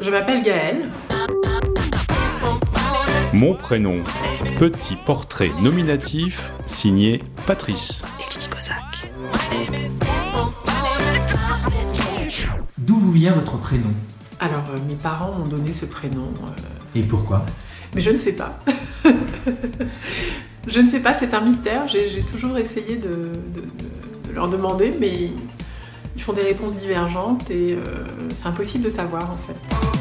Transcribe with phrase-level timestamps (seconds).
[0.00, 0.88] je m'appelle Gaëlle.
[3.32, 3.98] Mon prénom,
[4.58, 8.02] petit portrait nominatif signé Patrice.
[12.78, 13.90] D'où vous vient votre prénom?
[14.40, 17.44] Alors, euh, mes parents m'ont donné ce prénom, euh, Et pourquoi?
[17.94, 18.58] mais je ne sais pas.
[20.66, 21.86] je ne sais pas, c'est un mystère.
[21.88, 25.30] J'ai j'ai toujours essayé de, de- de- de leur demander, mais
[26.20, 27.78] ils font des réponses divergentes et euh,
[28.42, 29.99] c'est impossible de savoir en fait.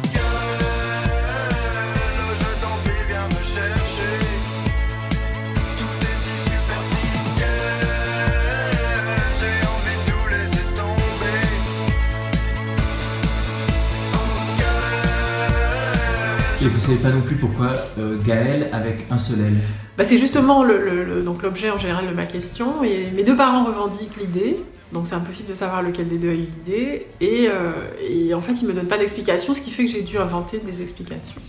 [16.62, 19.58] Et vous savez pas non plus pourquoi euh, Gaël avec un seul L
[19.98, 22.84] Bah, c'est justement le- le- le- donc l'objet en général de ma question.
[22.84, 24.58] Et mes deux parents revendiquent l'idée,
[24.92, 27.08] donc c'est impossible de savoir lequel des deux a eu l'idée.
[27.22, 27.72] Et, euh,
[28.10, 30.60] et en fait, ils me donnent pas d'explication, ce qui fait que j'ai dû inventer
[30.60, 31.42] des explications.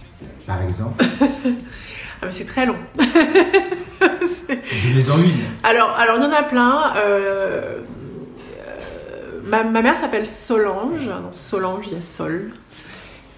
[0.47, 1.05] Par exemple
[2.23, 2.77] Ah, mais c'est très long.
[3.01, 5.41] C'est- Donnez-en une.
[5.65, 6.93] alors, alors, il y en a plein.
[6.97, 7.79] euh,
[8.69, 11.07] euh, ma, ma mère s'appelle Solange.
[11.07, 12.53] Dans Solange, il y a Sol.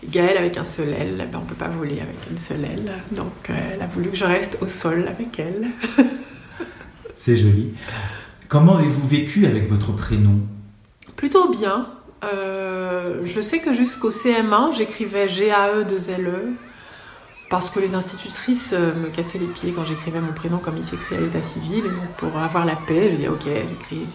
[0.08, 2.92] Gaëlle avec un seul L, ben, on peut pas voler avec une seule L.
[3.12, 5.68] Donc, euh, elle a voulu que je reste au sol avec elle.
[7.16, 7.72] C'est joli.
[8.48, 10.40] Comment avez-vous vécu avec votre prénom?
[11.16, 11.88] Plutôt bien.
[12.24, 16.54] Euh, je sais que jusqu'au CM1, j'écrivais GAE2LE
[17.52, 20.82] parce que les institutrices euh, me cassaient les pieds quand j'écrivais mon prénom comme il
[20.82, 21.84] s'écrit à l'état civil.
[21.84, 24.06] Et donc, pour avoir la paix, je disais OK, j'écris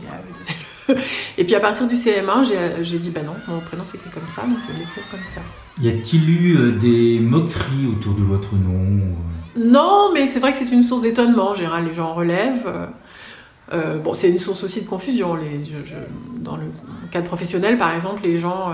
[0.90, 0.98] GAE2LE.
[1.38, 4.42] Et puis à partir du CM1, j'ai- dit bah non, mon prénom s'écrit comme ça,
[4.42, 5.42] donc je vais l'écrire comme ça.
[5.82, 8.98] Y a-t-il eu euh, des moqueries autour de votre nom
[9.58, 9.64] euh?
[9.70, 11.52] Non, mais c'est vrai que c'est une source d'étonnement.
[11.52, 12.90] En général, les gens relèvent.
[13.74, 15.36] Euh, bon, c'est une source aussi de confusion.
[15.36, 15.96] Les, je- je-
[16.42, 16.64] dans le
[17.12, 18.74] cadre professionnel, par exemple, les gens euh,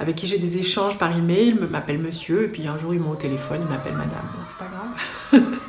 [0.00, 3.00] avec qui j'ai des échanges par email me- m'appellent monsieur, et puis un jour ils
[3.00, 4.26] m'ont au téléphone, ils m'appellent madame.
[4.34, 5.42] Bon, c'est pas grave.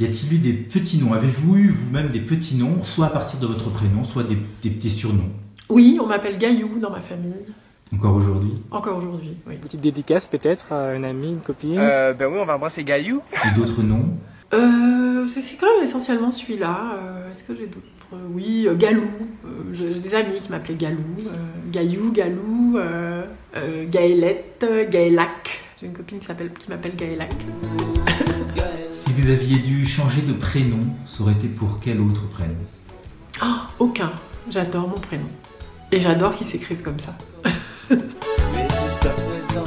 [0.00, 1.12] Y a-t-il eu des petits noms?
[1.12, 4.70] Avez-vous eu vous-même des petits noms, soit à partir de votre prénom, soit des, des
[4.70, 5.28] petits surnoms?
[5.68, 7.34] Oui, on m'appelle Gaillou dans ma famille,
[7.94, 8.52] Encore aujourd'hui?
[8.70, 9.36] Encore aujourd'hui.
[9.46, 9.56] Oui.
[9.60, 11.76] Petite dédicace peut-être à une amie, une copine?
[11.78, 13.20] Euh, ben oui, on va embrasser Gaillou.
[13.44, 14.16] Et d'autres noms?
[14.54, 14.58] Euh,
[15.30, 16.94] c'est quand même essentiellement celui-là.
[16.94, 17.86] Euh, Est-ce que j'ai d'autres
[18.32, 19.02] Oui, euh, Galou.
[19.44, 20.98] Euh, j'ai des amis qui m'appelaient Galou.
[21.26, 23.24] Euh, Gaillou, Galou, euh,
[23.56, 25.62] euh, Gaëlette, Gaëlac.
[25.80, 27.32] J'ai une copine qui m'appelle Gaëlac.
[28.92, 32.54] Si vous aviez dû changer de prénom, ça aurait été pour quel autre prénom?
[33.40, 34.12] Ah, aucun.
[34.50, 35.26] J'adore mon prénom.
[35.90, 37.16] Et j'adore qu'il s'écrive comme ça.
[37.90, 39.64] Mais jusqu'à présent,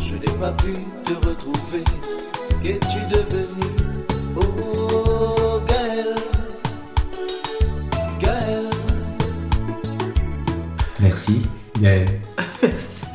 [0.00, 0.72] je n'ai pas pu
[1.04, 1.84] te retrouver.
[2.62, 3.91] Qu'es-tu devenu?
[11.02, 11.42] Merci,
[11.80, 12.06] Gaël.
[12.62, 13.11] Merci.